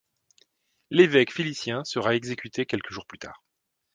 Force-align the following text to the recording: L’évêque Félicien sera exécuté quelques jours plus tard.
L’évêque 0.89 1.31
Félicien 1.31 1.83
sera 1.83 2.15
exécuté 2.15 2.65
quelques 2.65 2.89
jours 2.91 3.05
plus 3.05 3.19
tard. 3.19 3.43